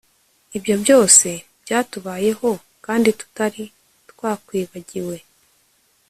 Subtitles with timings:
[0.57, 1.27] ibyo byose
[1.63, 2.49] byatubayeho
[2.85, 3.63] kandi tutari
[4.11, 5.17] twakwibagiwe